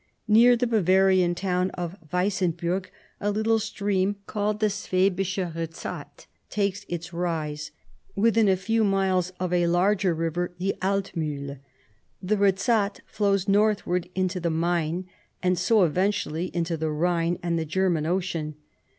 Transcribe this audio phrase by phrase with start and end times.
[0.27, 2.87] Near the Bavarian town of TVeissenburg
[3.19, 7.69] a little stream called the Schwabische Rezat takes its rise,
[8.15, 11.59] within a few miles of a larger river, the Altmiihl.
[12.19, 15.05] The Kezat flows northward into the Main,
[15.43, 18.55] and so eventually into the Rhine and the German Ocean.